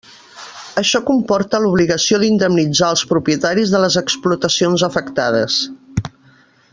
Això 0.81 1.01
comporta 1.09 1.59
l'obligació 1.65 2.19
d'indemnitzar 2.23 2.91
els 2.95 3.05
propietaris 3.13 3.75
de 3.77 3.85
les 3.87 4.01
explotacions 4.05 4.89
afectades. 4.91 5.63